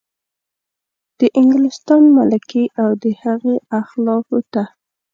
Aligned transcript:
د 1.19 1.21
انګلستان 1.39 2.03
ملکې 2.17 2.63
او 2.81 2.89
د 3.03 3.05
هغې 3.21 3.55
اخلافو 3.81 4.37
ته. 4.53 4.63